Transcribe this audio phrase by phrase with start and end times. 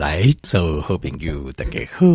[0.00, 2.06] 来，做好朋友，大家好，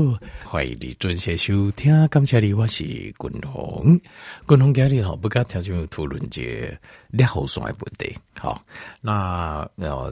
[0.43, 2.07] 欢迎你准时收听。
[2.07, 4.01] 感谢你，我是君宏。
[4.47, 6.75] 君宏今日吼，不跟听众讨论这
[7.11, 8.17] 裂喉栓的问题。
[8.39, 8.59] 好，
[9.01, 10.11] 那呃，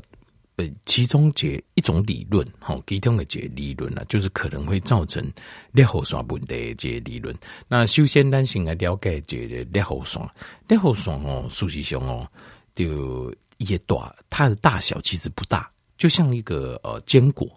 [0.86, 5.28] 其中这一种理论，好，其中的这理论呢，就是可能会造成
[5.72, 7.36] 裂喉栓问题的这理论。
[7.68, 10.24] 那首先，咱先来了解这个裂喉栓。
[10.68, 12.28] 裂喉栓哦，事实上哦，
[12.76, 15.68] 就也大，它的大小其实不大，
[15.98, 17.50] 就像一个呃坚果。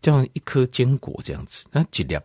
[0.00, 2.16] 这样一颗坚果这样子，那几粒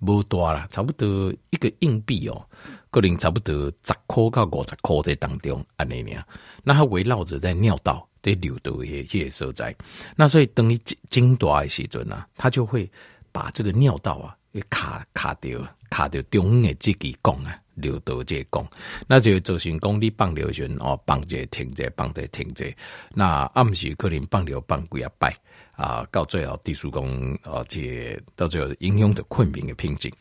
[0.00, 2.46] 不多啦，差不多一个硬币哦，
[2.90, 6.22] 可能差不多十颗到五十颗在当中安尼呢。
[6.62, 9.74] 那它围绕着在尿道在流的一些所在，
[10.16, 10.78] 那所以等于
[11.10, 12.90] 精大的时阵啊，它就会
[13.32, 18.66] 把这个尿道啊给卡卡掉，卡掉中的这个孔啊，流到这个孔，
[19.06, 22.64] 那就造成讲你放流时哦，放着停着，放着停着，
[23.10, 25.34] 那暗时可能放流放几啊摆。
[25.76, 30.12] 啊，到最后，地叔公啊，这到最后影响的困民的瓶颈。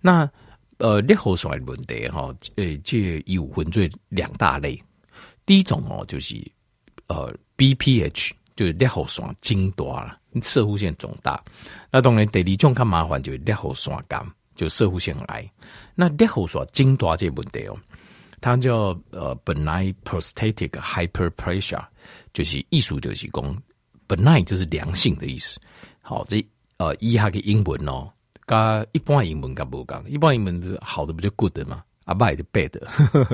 [0.00, 0.30] 那
[0.78, 4.82] 呃，裂喉栓问题哈，呃，这有分做两大类。
[5.44, 6.36] 第一种哦，就是
[7.08, 11.42] 呃，BPH，就是裂喉栓增大了，射护腺肿大。
[11.90, 15.50] 那当然，第二种较麻烦就是裂喉栓癌，就射护腺癌。
[15.94, 17.76] 那裂喉栓增大这问题哦，
[18.40, 21.84] 它叫呃，benign prostatic hyperplasia，
[22.32, 23.62] 就是意思就是讲。
[24.10, 25.60] Benign 就是良性的意思，
[26.02, 26.44] 好，这
[26.78, 28.10] 呃，一下嘅英文哦，
[28.44, 32.72] 跟一般英文跟不讲，一般英文的好的不就 good 嘛，啊，bad 就 bad，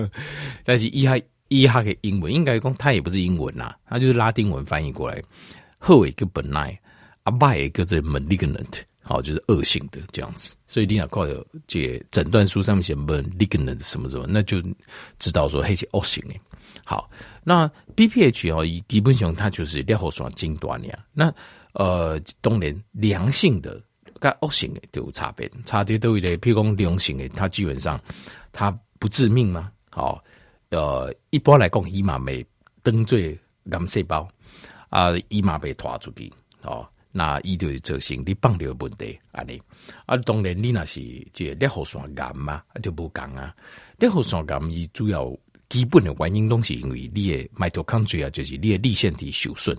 [0.64, 5.22] 但是一下一下嘅英文应该讲，它也不是英文呐，它就是拉丁文翻译过来，
[5.78, 6.76] 好一个 benign，
[7.22, 14.60] 啊，bad 一个这 malignant，好，就是恶性的这样子，所以你要看到这诊断书上面写 malignant 什么什么，那就
[15.18, 16.34] 知道说它是恶性的。
[16.84, 17.10] 好，
[17.42, 20.98] 那 BPH 哦，基本上它就是裂喉栓增大呀。
[21.12, 21.32] 那
[21.72, 23.80] 呃，当然良性的
[24.18, 26.38] 跟恶性的都有差别，差别都有的。
[26.38, 28.00] 譬如讲良性的，它基本上
[28.52, 29.70] 它不致命嘛。
[29.90, 30.22] 好，
[30.70, 32.46] 呃，一般来讲，伊嘛未
[32.82, 33.38] 登最
[33.70, 34.26] 癌细胞
[34.88, 36.32] 啊，伊嘛被拖出去
[36.62, 36.88] 哦。
[37.12, 39.60] 那伊就是造成你放尿问题安尼。
[40.04, 41.00] 啊，当然你那是
[41.32, 43.54] 这裂喉栓癌嘛，就不讲啊。
[43.98, 45.34] 裂喉栓癌伊主要。
[45.68, 49.76] 基本的原因都是因为你的 mitochondria，就是你的粒线体受损，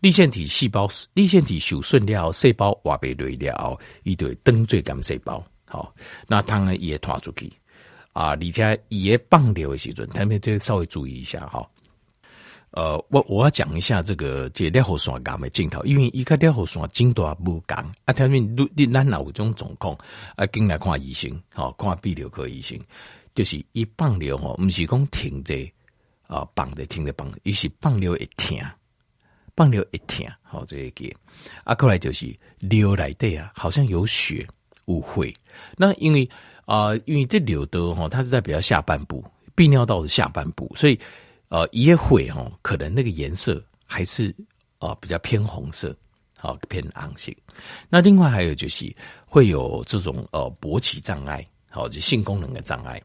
[0.00, 5.44] 粒线体细胞，粒线体受损了，细胞活不落了后，伊就会长做癌细胞。
[5.66, 5.94] 好，
[6.28, 7.52] 那当然也拖出去
[8.12, 11.68] 啊，而且也放尿的时阵，他们就稍微注意一下哈。
[12.70, 19.96] 呃，我我要讲一下这个这裂喉栓癌的镜头，因为一个裂喉栓镜头不讲啊，他们你你咱有种状况
[20.36, 22.78] 啊，进来看医生，好看泌尿科医生。
[23.34, 25.54] 就是一放尿吼，不是讲停着
[26.26, 28.56] 啊，放着停着放，伊是放尿一疼，
[29.56, 31.12] 放尿一停，好这个。
[31.64, 34.46] 啊，过来就是尿内底啊，好像有血
[34.86, 35.34] 误会。
[35.76, 36.28] 那因为
[36.64, 39.24] 啊、呃，因为这尿道吼，它是在比较下半部，
[39.56, 40.98] 泌尿道的下半部，所以
[41.48, 44.30] 呃，也会吼，可能那个颜色还是
[44.78, 45.94] 啊、呃、比较偏红色，
[46.38, 47.36] 好偏暗性。
[47.88, 48.94] 那另外还有就是
[49.26, 51.44] 会有这种呃勃起障碍。
[51.74, 53.02] 好，就性功能的障碍。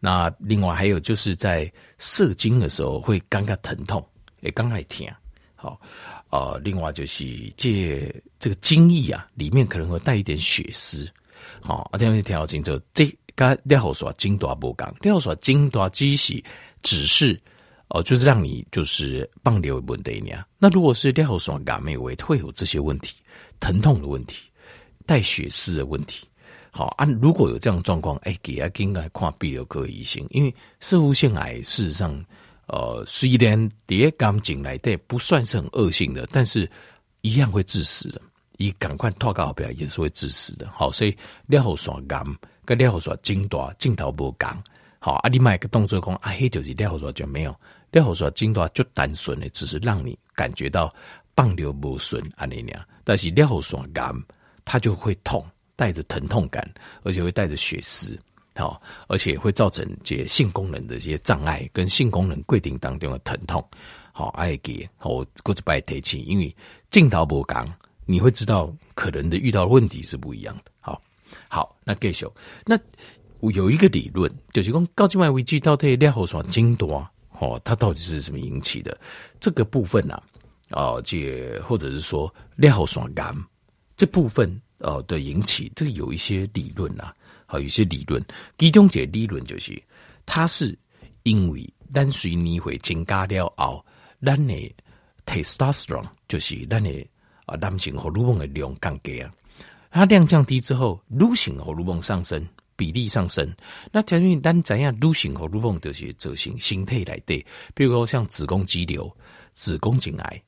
[0.00, 4.04] 那另外还有就是在射精的时候会感觉疼痛，
[4.40, 5.08] 也刚来听。
[5.54, 5.80] 好，
[6.30, 11.08] 呃，另外就是借这个精液啊，里面可能会带一点血丝。
[11.60, 12.80] 好，这样就听清楚。
[12.92, 13.06] 这
[13.36, 16.42] 个裂喉栓增大不讲，裂喉栓增大只是
[16.82, 17.40] 只是
[17.88, 20.44] 哦，就是让你就是放尿问题呢。
[20.58, 23.14] 那如果是裂喉栓癌没有，会有这些问题，
[23.60, 24.36] 疼痛的问题，
[25.06, 26.26] 带血丝的问题。
[26.70, 32.24] 好啊，如果有这样状况，哎、欸，给他应该看泌尿科医生，因为摄护腺癌事实上，
[32.66, 36.70] 呃，虽然叠肛进来的不算是很恶性的，但是
[37.22, 38.20] 一样会致死的。
[38.60, 40.68] 你赶快脱稿表也是会致死的。
[40.74, 42.24] 好，所以裂喉栓癌
[42.64, 44.60] 跟裂喉栓增大镜头不讲。
[44.98, 47.54] 好啊，你买个动作讲啊，嘿，就是裂喉栓就没有
[47.92, 50.92] 裂喉栓增大就单纯的只是让你感觉到
[51.36, 54.12] 放尿不顺安尼样，但是裂喉栓癌
[54.64, 55.46] 它就会痛。
[55.78, 56.68] 带着疼痛感，
[57.04, 58.18] 而且会带着血丝，
[58.56, 63.64] 好，而且会造成这性功能的这些障碍，跟性功能规定当中的疼痛，
[64.12, 66.52] 好，爱给我过去白提起，因为
[66.90, 67.72] 镜头不讲，
[68.06, 71.00] 你会知道可能的遇到的问题是不一样的，好，
[71.46, 72.26] 好，那继续，
[72.66, 72.76] 那
[73.52, 77.08] 有一个理论，就是讲高静脉危机到底裂喉栓增多，
[77.38, 78.98] 哦，它到底是什么引起的？
[79.38, 80.20] 这个部分呢、
[80.70, 83.32] 啊，这或者是说裂喉栓癌
[83.96, 84.60] 这部分。
[84.78, 87.14] 呃，的引起这有一些理论啊，
[87.46, 88.24] 好，有一些理论。
[88.56, 89.80] 其中这理论就是，
[90.24, 90.78] 它是
[91.24, 93.84] 因为单随你会增加了后，
[94.24, 94.74] 咱的
[95.26, 96.90] testosterone 就是咱的
[97.46, 99.32] 啊，男性荷尔蒙的量降低啊，
[99.90, 102.46] 它量降低之后，女性荷尔蒙上升，
[102.76, 103.52] 比例上升。
[103.90, 104.96] 那条件单怎样？
[105.00, 107.44] 女性荷尔蒙就是走形形态来对，
[107.74, 109.10] 比如说像子宫肌瘤、
[109.52, 110.42] 子宫颈癌，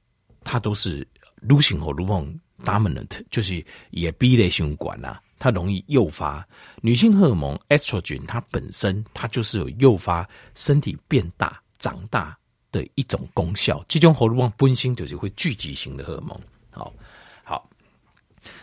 [0.44, 1.06] 它都是
[1.40, 6.46] 女性荷尔蒙 dominant，就是也 B 类血管啊，它容易诱发
[6.80, 12.36] 女性荷尔蒙 estrogen，它本身它就是有诱发身体变大、长大
[12.72, 13.84] 的一种功效。
[13.88, 16.40] 这种荷尔蒙本身就是会聚集型的荷尔蒙。
[16.70, 16.92] 好，
[17.42, 17.68] 好，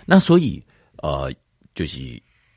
[0.06, 0.64] 那所以
[0.98, 1.34] 呃，
[1.76, 2.00] 就是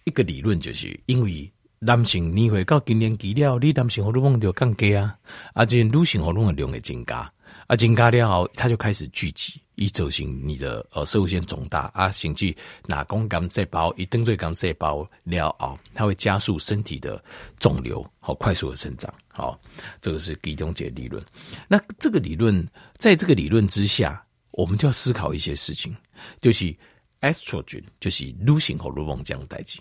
[0.04, 5.16] 一个理论，就是因为男性你会到更年期了，你男性荷尔蒙就降低啊，
[5.54, 7.32] 而且女性荷尔蒙的量会增加，
[7.66, 12.54] 啊，增加了后，它就开始聚集，一走行你的呃摄护腺肿大啊，甚至
[12.86, 17.20] 哪公干细胞一登对干细胞了后，它会加速身体的
[17.58, 19.12] 肿瘤好快速的生长。
[19.32, 19.60] 好，
[20.00, 21.20] 这个是狄东杰理论。
[21.66, 22.64] 那这个理论，
[22.98, 24.24] 在这个理论之下。
[24.52, 25.96] 我们就要思考一些事情，
[26.40, 26.74] 就是
[27.20, 29.78] estrogen，就是女性荷尔蒙这样代志。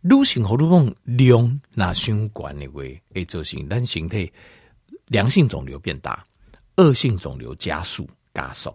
[0.00, 4.32] 女性荷尔蒙量那相关的会会造成男性体
[5.08, 6.26] 良性肿瘤变大，
[6.76, 8.74] 恶性肿瘤加速加速，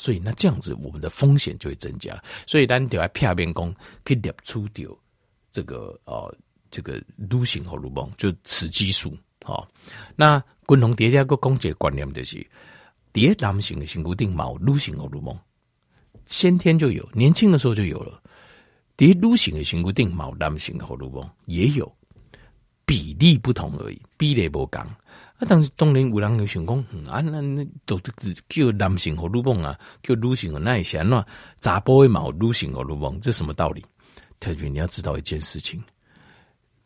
[0.00, 2.18] 所以那这样子我们的风险就会增加。
[2.46, 4.90] 所以咱就要片面讲，可以列出掉
[5.52, 6.34] 这个呃
[6.70, 9.14] 这个女性荷尔蒙就雌激素。
[9.44, 9.68] 好，
[10.16, 12.44] 那共同叠加个公解观念就是。
[13.12, 15.36] 第男性的性固定毛，女性荷尔蒙
[16.26, 18.22] 先天就有，年轻的时候就有了。
[18.96, 21.92] 第女性的性固定毛，男性的荷尔蒙也有，
[22.86, 24.86] 比例不同而已，比例不同。
[25.40, 26.78] 啊，当时当然有人有想讲，
[27.08, 27.98] 啊，那那都
[28.46, 31.26] 叫男性荷尔蒙啊，叫女性的那一些那
[31.58, 33.82] 杂波的毛，女性荷尔蒙，这什么道理？
[34.38, 35.82] 特别你要知道一件事情，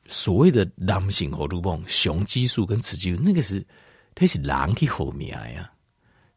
[0.07, 3.65] 所谓的男性荷尔蒙，雄激素跟雌激素，那个是
[4.15, 5.69] 它是人去后面呀。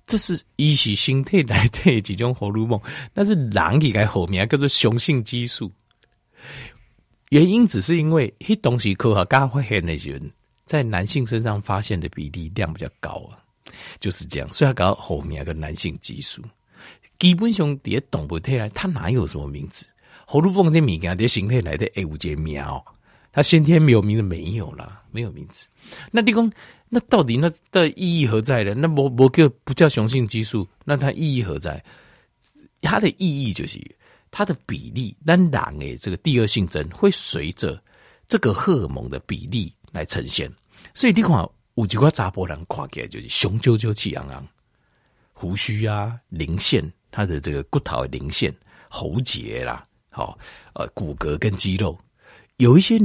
[0.08, 2.82] 这是一系形态来的几种荷尔蒙，
[3.14, 5.72] 那是人给该后面叫做雄性激素。
[7.30, 10.32] 原因只是因为这东西科学家发现那些人
[10.68, 13.40] 在男性身上发现的比例量比较高啊，
[14.00, 14.48] 就是这样。
[14.54, 16.44] 所以他搞后面个男性激素，
[17.18, 19.88] 基本上也懂不太来，他哪有什么名字？
[20.28, 22.86] 荷尔蒙的名啊，这形态来的哎，五节苗，
[23.32, 25.68] 他先天没有名字，没有啦，没有名字。
[26.12, 26.52] 那地公。
[26.90, 28.74] 那到底那的意义何在呢？
[28.74, 30.66] 那不不叫不叫雄性激素？
[30.86, 31.84] 那它意义何在？
[32.80, 33.78] 它的意义就是
[34.32, 37.78] 它的比例，当然诶，这个第二性征会随着
[38.26, 40.52] 这个荷尔蒙的比例来呈现。
[40.94, 41.32] 所以你看，
[41.76, 44.48] 有几块查甫人看起来就是雄赳赳气昂昂，
[45.34, 48.54] 胡须啊，鳞线，他的这个骨头的鳞线、
[48.90, 50.38] 喉结啦，好，
[50.74, 51.98] 呃，骨骼跟肌肉，
[52.58, 52.98] 有一些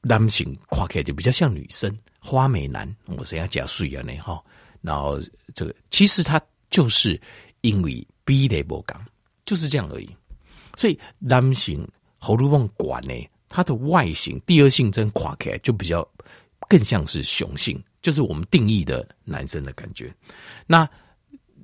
[0.00, 1.96] 男性看起来就比较像女生。
[2.18, 4.42] 花美男，我是要加水啊，呢哈，
[4.80, 5.16] 然后
[5.54, 6.40] 这个其实他
[6.70, 7.20] 就是
[7.60, 9.00] 因为 B 类波刚
[9.44, 10.16] 就是这样而已。
[10.76, 13.14] 所以男性喉咙管呢，
[13.48, 16.06] 它的外形第二性征垮开就比较
[16.68, 20.14] 更像是雄性，就是我们定义的男生的感觉。
[20.66, 20.88] 那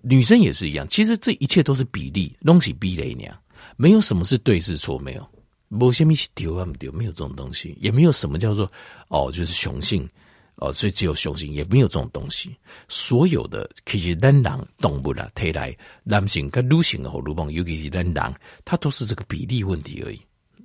[0.02, 3.38] 女生也是一样，其实这一切都是比例，东西 B 类那样，
[3.76, 5.28] 没有什么是对是错，没有，
[5.68, 8.70] 没什么是丢啊丢，没有这种东西，也没有什么叫做
[9.08, 10.08] 哦，就是雄性。
[10.56, 12.54] 哦，所以只有雄性，也没有这种东西。
[12.86, 17.02] 所有的其实人狼动物啦，推来男性跟女性，
[17.50, 18.32] 尤其是人狼，
[18.64, 20.20] 它都是这个比例问题而已，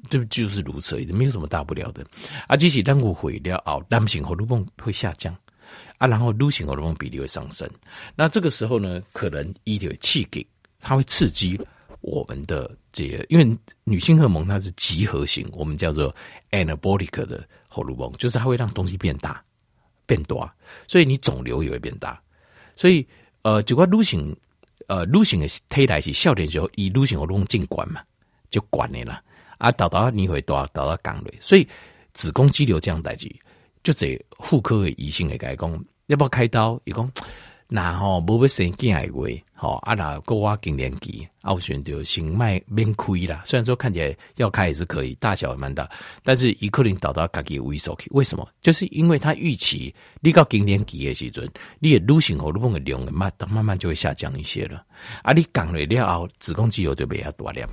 [0.09, 2.05] 对，就是如此而已，没有什么大不了的。
[2.47, 5.35] 啊，即使当我毁掉哦，男性荷尔蒙会下降
[5.97, 7.69] 啊，然后女性荷尔蒙比例会上升。
[8.15, 10.45] 那这个时候呢，可能一点气给
[10.79, 11.59] 它会刺激
[12.01, 16.15] 我们的这个，因为女性荷尔蒙它是集合型，我们叫做
[16.51, 19.43] anabolic 的荷尔蒙，就是它会让东西变大。
[20.09, 20.49] 变多，
[20.87, 22.17] 所以你肿瘤也会变大。
[22.77, 23.05] 所以，
[23.41, 24.33] 呃，这个女性，
[24.87, 27.99] 呃，女性的体态是少年时候以女性荷尔蒙进管嘛，
[28.49, 29.21] 就管你了。
[29.57, 31.67] 啊，到到你会多，到到肛内，所以
[32.13, 33.33] 子宫肌瘤这样代志，
[33.83, 36.79] 就这妇科的医生会讲，要不要开刀？
[36.85, 37.11] 伊讲。
[37.69, 43.41] 那吼，无要生囝的话，吼啊那过我更年期，啊我选择先卖免开啦。
[43.43, 45.85] 虽然说看起来要开也是可以，大小也蛮大，
[46.23, 48.09] 但是一可能导到家己萎缩去。
[48.13, 48.47] 为什么？
[48.61, 51.45] 就是因为他预期你到更年期的时阵，
[51.79, 54.81] 你的女性荷尔蒙的量慢慢慢就会下降一些了。
[55.21, 57.67] 啊，你降了了后，子宫肌瘤就比较大了，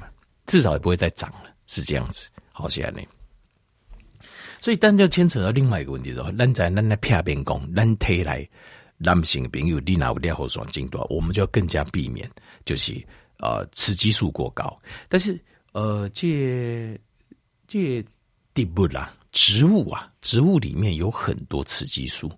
[0.47, 2.29] 至少也不会再长了，是这样子。
[2.53, 3.01] 好起来呢。
[4.61, 8.49] 所以，但就牵扯到另外一个问题的话，咱在咱来片边讲，咱体来。
[8.97, 12.31] 男性朋友，你拿有尿后酸进多，我们就要更加避免，
[12.65, 12.95] 就是
[13.39, 14.81] 呃雌激素过高。
[15.09, 15.39] 但是
[15.73, 16.99] 呃，这
[17.67, 18.03] 这
[18.55, 22.29] 地步啦，植物啊，植物里面有很多雌激素，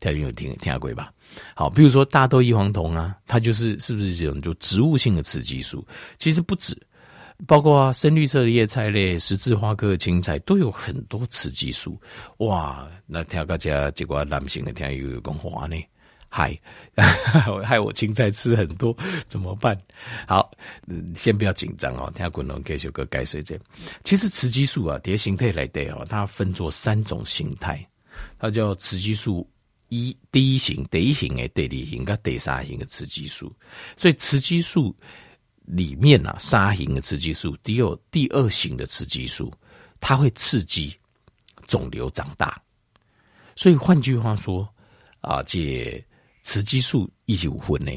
[0.00, 1.12] 大家有听听过吧？
[1.54, 5.86] 好，比如说大豆异黄酮啊，它就是是不是这种就植物性的雌激素？
[6.18, 6.74] 其实不止，
[7.46, 12.00] 包括啊深绿色的叶菜类、十字花科的青菜都有很多雌激素。
[12.38, 15.76] 哇，那听大家结果男性的听又有讲话呢，
[16.28, 16.58] 害
[17.64, 18.96] 害我青菜吃很多
[19.28, 19.76] 怎么办？
[20.26, 20.50] 好，
[21.14, 23.58] 先不要紧张哦，听滚龙给修个盖水这。
[24.04, 27.86] 其实雌激素啊，蝶形态来的哦，它分作三种形态，
[28.38, 29.48] 它叫雌激素。
[29.88, 33.54] 一第一型、第一型的、第二型跟第三型的雌激素，
[33.96, 34.92] 所以雌激素
[35.66, 39.52] 里面啊，三型的雌激素，只有第二型的雌激素，
[40.00, 40.96] 它会刺激
[41.66, 42.60] 肿瘤长大。
[43.56, 44.68] 所以换句话说
[45.20, 46.04] 啊，这
[46.42, 47.90] 雌激素一起五分呢，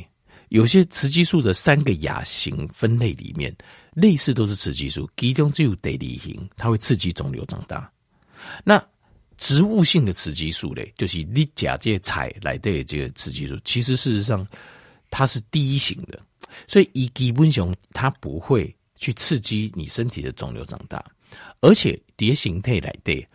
[0.50, 3.56] 有些雌激素的三个亚型分类里面，
[3.94, 7.92] 类似都是雌激素，其中只有第二型，它会刺激肿瘤长大。
[8.64, 8.84] 那
[9.38, 14.46] 植物性的雌激素嘞，就是你假借菜来的这个雌激素，其实事实上
[15.10, 16.20] 它是第一型的，
[16.68, 21.04] 所以以基本上它不会去刺激你身体的肿瘤长大，
[21.62, 23.28] 而且蝶形态来对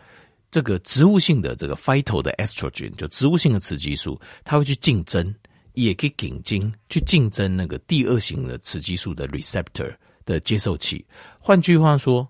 [0.50, 5.34] 这个植物性的这个 phyto 的 estrogen 就植物性的雌激素，它会去竞争，
[5.72, 11.04] 也可以紧精去竞争那个第二型的雌激素的 receptor 的接受器。
[11.38, 12.28] 换句话说。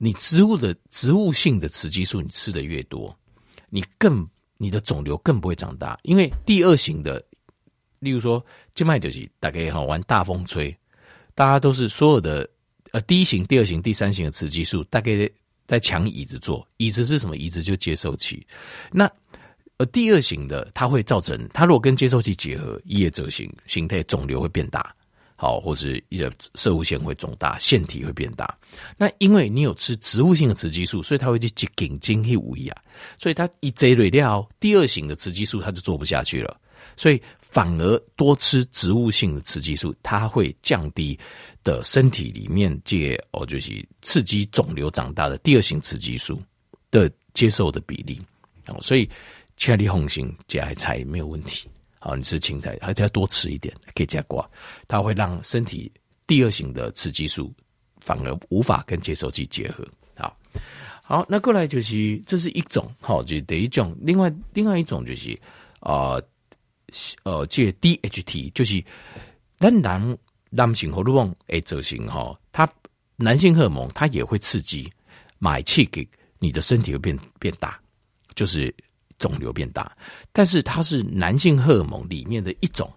[0.00, 3.12] 你植物的植物性的雌激素，你吃的越多，
[3.68, 4.24] 你更
[4.56, 7.20] 你的肿瘤更不会长大，因为第二型的，
[8.00, 10.76] 例如说，静脉就是大概哈玩大风吹，
[11.34, 12.48] 大家都是所有的
[12.92, 15.28] 呃第一型、第二型、第三型的雌激素，大概
[15.66, 17.36] 在抢椅子坐，椅子是什么？
[17.36, 18.46] 椅子就接受器。
[18.90, 19.10] 那
[19.76, 24.94] 呃第二型的，它会造成它如果跟接受器结合，叶褶型形态肿瘤会变大。
[25.40, 28.58] 好，或是一个摄护腺会肿大，腺体会变大。
[28.96, 32.82] 那因为你有吃植物性的雌激素，所以它会去紧精去无益啊。
[33.18, 36.60] 所以它一积累掉第二型的雌激素，它就做不下去了。
[36.96, 41.18] 所以反而多吃植物性的雌激素，它会降低
[41.64, 46.40] 的身体里面借哦，就是刺激肿瘤长大的第二型雌激素
[46.90, 48.20] 的接受的比例。
[48.66, 49.08] 哦，所以
[49.56, 51.66] 千里红心加菜没有问题。
[51.98, 54.48] 好，你吃青菜，还是要多吃一点，可以加瓜，
[54.86, 55.90] 它会让身体
[56.26, 57.52] 第二型的雌激素
[58.00, 59.84] 反而无法跟接受器结合。
[60.14, 60.36] 好，
[61.02, 65.36] 好，那过来就是这是一种，好，就第一种，另外另外一种就是
[65.80, 66.20] 啊，
[67.22, 68.82] 呃这 DHT 就是
[69.58, 70.18] 仍然
[70.50, 72.68] 男性荷尔蒙诶，执行哈，它
[73.16, 74.90] 男性荷尔蒙它也会刺激
[75.38, 77.78] 买气给你的身体会变变大，
[78.34, 78.74] 就是。
[79.18, 79.96] 肿瘤变大，
[80.32, 82.88] 但是它是男性荷尔蒙里面的一种，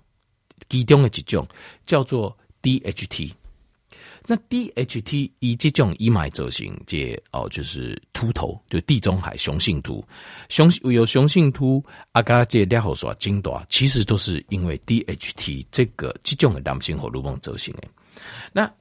[0.70, 1.48] 其中的几种
[1.82, 3.34] 叫做 DHT。
[4.28, 10.04] 那 DHT 以这种以买走型，这哦就是秃头，就地中海雄性秃，
[10.50, 17.84] 雄有雄性秃，阿嘎这两号说精多，其实都是因为 DHT 这个这种的男性荷尔蒙走型的。
[18.52, 18.72] 那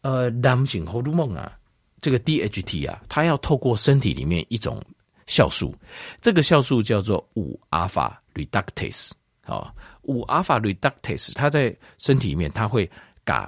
[0.00, 1.52] 呃，男性荷尔蒙啊，
[2.00, 4.82] 这个 DHT 啊，它要透过身体里面一种。
[5.30, 5.74] 酵素，
[6.22, 9.10] 这个酵素叫做五阿法 reductase
[9.42, 9.70] 啊，
[10.04, 12.90] 五阿法 reductase，它在身体里面，它会
[13.26, 13.46] 把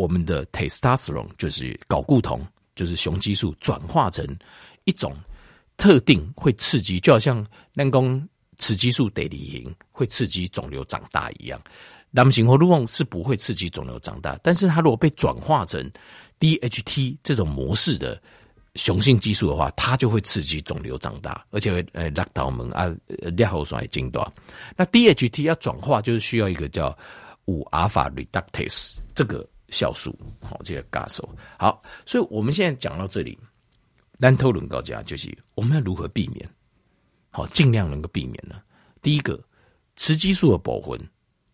[0.00, 2.40] 我们的 testosterone，就是睾固酮，
[2.74, 4.26] 就是雄激素，转化成
[4.84, 5.14] 一种
[5.76, 8.26] 特定会刺激，就好像人工
[8.56, 11.60] 雌激素得离型会刺激肿瘤长大一样。
[12.10, 15.90] 男性荷尔蒙是不会刺激肿瘤长大，但是它如果被转化成
[16.38, 18.20] DHT 这种模式的。
[18.76, 22.88] 雄性激素的话，它就会刺激肿瘤长大，而且会呃拉到我们啊
[23.36, 24.24] 尿后衰精断。
[24.76, 26.96] 那 DHT 要转化，就是需要一个叫
[27.46, 31.82] 五阿法 reductase 这个酵素，好，这个嘎手好。
[32.04, 33.38] 所以我们现在讲到这里，
[34.18, 36.48] 单头轮高家就是我们要如何避免，
[37.30, 38.60] 好，尽量能够避免呢？
[39.00, 39.42] 第一个，
[39.96, 41.00] 雌激素的保魂，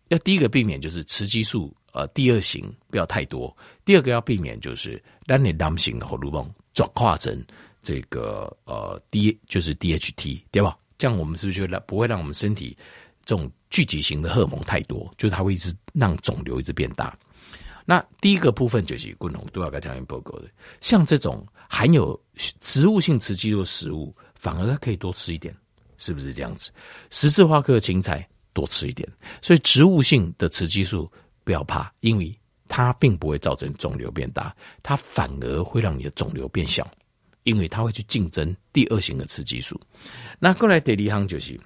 [0.09, 3.55] 要第一个避免就是雌激素呃第二型不要太多，
[3.85, 6.53] 第二个要避免就是让你男性荷尔蒙。
[6.73, 7.43] 转化成
[7.81, 10.77] 这个呃 D 就是 DHT 对吧？
[10.99, 12.77] 这样我们是不是就让不会让我们身体
[13.25, 15.11] 这种聚集型的荷尔蒙太多？
[15.17, 17.17] 就是它会一直让肿瘤一直变大。
[17.89, 20.49] 那第一个部分就是共同都要该条件报告的，
[20.81, 22.19] 像这种含有
[22.59, 25.55] 植物性雌激素的食物，反而它可以多吃一点，
[25.97, 26.69] 是不是这样子？
[27.09, 29.07] 十字花科的芹菜多吃一点，
[29.41, 31.09] 所以植物性的雌激素
[31.45, 32.37] 不要怕，因为。
[32.69, 34.53] 它并不会造成肿瘤变大，
[34.83, 36.85] 它反而会让你的肿瘤变小，
[37.43, 39.79] 因为它会去竞争第二型的雌激素。
[40.37, 41.57] 那过来第二项就是，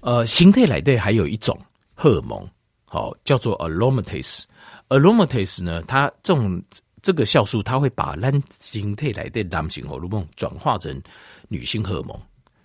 [0.00, 1.56] 呃，形态来的还有一种
[1.94, 2.44] 荷尔蒙，
[2.84, 4.42] 好，叫做 aromatase。
[4.88, 6.62] Aromatase 呢，它这种
[7.02, 11.00] 这个酵素，它会把男形态来的男性荷尔蒙转化成
[11.48, 12.20] 女性荷尔蒙，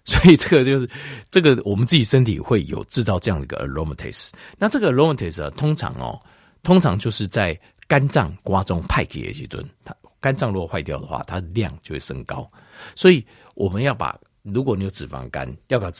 [0.06, 0.90] 所以这个就是
[1.30, 4.30] 这个我们自己身体会有制造这样的一个 aromatase。
[4.58, 6.20] 那这个 aromatase 啊，通常哦，
[6.64, 12.50] 通常就是在肝脏瓜中派给的时候，它肝脏如果坏掉的话，它的量就会升高。
[12.96, 13.26] 所以
[13.56, 15.92] 我们要把，如果你有脂肪肝，要把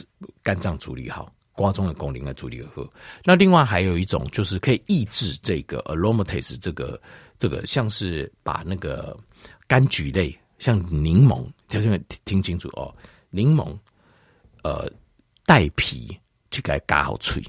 [0.42, 1.33] 肝脏处理好。
[1.54, 2.90] 瓜中的功能来处理而喝。
[3.24, 7.00] 那另外还有一种就是可以抑制这个 aromatase，这个
[7.38, 9.16] 这个像是把那个
[9.68, 11.48] 柑橘类，像柠檬，
[12.26, 12.94] 听清楚哦，
[13.30, 13.78] 柠檬，
[14.64, 14.92] 呃，
[15.46, 16.18] 带皮
[16.50, 17.44] 去给它嘎好脆，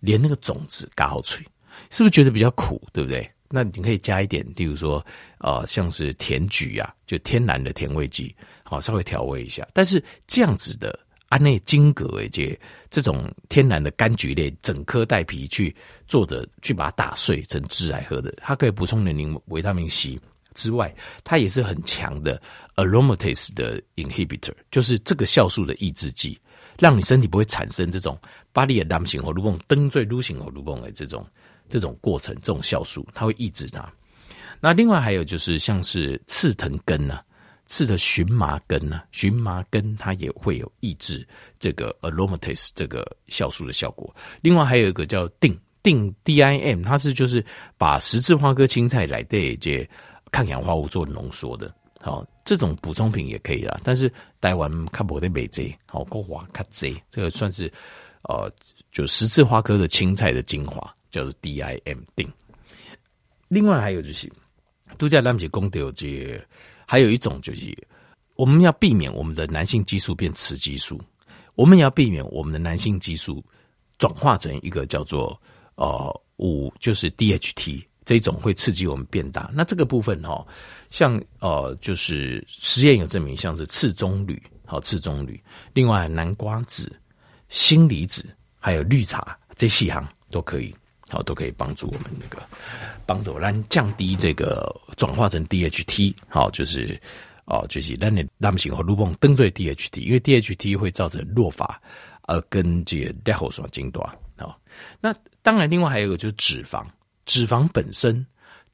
[0.00, 1.42] 连那个种子嘎好脆，
[1.90, 2.80] 是不是觉得比较苦？
[2.92, 3.28] 对不对？
[3.48, 5.04] 那你可以加一点，例如说，
[5.38, 9.66] 呃，像是甜菊啊，就天然的甜味剂，好，稍微调味一下。
[9.72, 10.98] 但是这样子的。
[11.28, 12.58] 安内金葛诶，这
[12.88, 15.74] 这种天然的柑橘类，整颗带皮去
[16.06, 20.18] 做的，去把它打碎成汁来喝的，它可以补充的柠维他命 C
[20.54, 22.40] 之外，它也是很强的
[22.76, 26.38] aromatase 的 inhibitor，就是这个酵素的抑制剂，
[26.78, 28.18] 让你身体不会产生这种
[28.52, 31.24] 巴利的男性荷尔蒙灯最露型荷尔蒙的这种
[31.68, 33.86] 这种过程，这种酵素它会抑制它。
[34.60, 37.20] 那另外还有就是像是刺藤根呐、
[37.68, 39.02] 刺的荨麻根呢？
[39.12, 41.24] 荨麻根它也会有抑制
[41.60, 44.12] 这个 aromatase 这个酵素的效果。
[44.40, 47.44] 另外还有一个叫定定 DIM，它是就是
[47.76, 49.86] 把十字花科青菜来对这
[50.32, 51.72] 抗氧化物做浓缩的。
[52.00, 53.78] 好，这种补充品也可以啦。
[53.84, 54.10] 但是
[54.40, 57.70] 台湾看不得美这，好国华卡这，这个算是
[58.22, 58.50] 呃
[58.90, 62.26] 就十字花科的青菜的精华，叫做 DIM 定。
[63.48, 64.26] 另外还有就是
[64.96, 66.42] 度假蓝姐功德这。
[66.90, 67.76] 还有一种就是，
[68.34, 70.98] 我们要避免我们的男性激素变雌激素，
[71.54, 73.44] 我们也要避免我们的男性激素
[73.98, 75.38] 转化成一个叫做
[75.74, 79.50] 呃五，就是 DHT 这种会刺激我们变大。
[79.52, 80.48] 那这个部分哈、哦，
[80.88, 85.38] 像呃就是实验有证明，像是刺棕榈，好刺棕榈，
[85.74, 86.90] 另外南瓜子、
[87.50, 88.24] 锌离子
[88.58, 90.74] 还有绿茶这细行都可以。
[91.10, 92.46] 好，都可以帮助我们那个
[93.06, 96.14] 帮助让降低这个转化成 DHT。
[96.28, 97.00] 好，就是
[97.46, 101.80] 哦，就是让你男性和乳房登对 DHT，因为 DHT 会造成落发，
[102.24, 104.06] 而跟这个裂后双筋断。
[104.36, 104.60] 好，
[105.00, 106.84] 那当然，另外还有一个就是脂肪，
[107.24, 108.24] 脂肪本身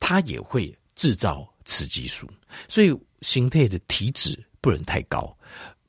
[0.01, 2.29] 它也会制造雌激素，
[2.68, 5.33] 所以形态的体脂不能太高，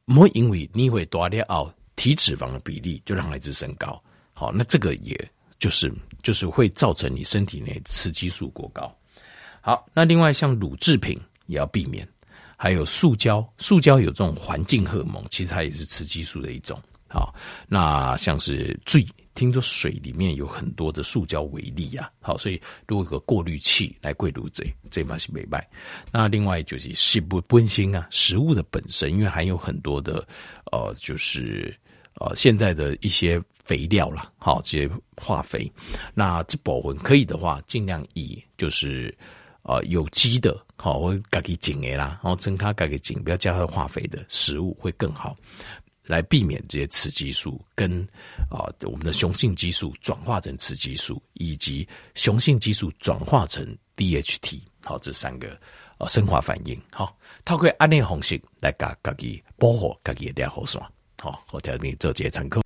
[0.05, 3.99] 不会因为你会多裂哦，体脂肪的比例就让孩子升高。
[4.34, 5.31] 好，那这个也。
[5.58, 5.91] 就是
[6.25, 8.91] 就是会造成你身体内雌激素过高。
[9.61, 12.07] 好，那另外像乳制品也要避免，
[12.57, 16.81] 还有塑胶，塑胶有这种环境荷尔蒙，其实它也是雌激素的一种。
[17.07, 17.31] 好，
[17.67, 25.63] 那像是最听说水里面有很多的塑胶微粒啊，好，所以如果有个过滤器来过滤这，这嘛是没办。
[26.11, 30.27] 那另外就是食物本身啊，食物的本身，因为含有很多的
[30.71, 31.71] 呃，就是
[32.15, 33.39] 呃现在的一些。
[33.65, 35.69] 肥料啦，好，这些化肥，
[36.13, 39.15] 那这部分可以的话，尽量以就是
[39.63, 45.36] 呃有机的，好，或家己种的啦，然后增加家己种，不要加上化肥的食物会更好，
[46.04, 47.99] 来避免这些雌激素跟
[48.51, 55.60] 啊、呃、我们的雄性激素转化成雌激素，以及雄性激素转化成 DHT，好，这三个
[55.97, 60.86] 呃生化反应，好，透过安内方式来家家己保护家己的尿好酸，
[61.19, 62.62] 好，我条你做这些参考。